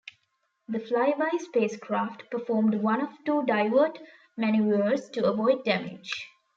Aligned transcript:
The 0.67 0.79
flyby 0.79 1.39
spacecraft 1.39 2.31
performed 2.31 2.73
one 2.73 3.01
of 3.01 3.09
two 3.23 3.45
divert 3.45 3.99
maneuvers 4.35 5.07
to 5.09 5.27
avoid 5.27 5.63
damage. 5.63 6.11